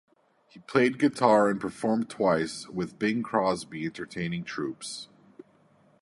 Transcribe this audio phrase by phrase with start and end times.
[0.47, 5.09] He played guitar and performed twice with Bing Crosby entertaining troops.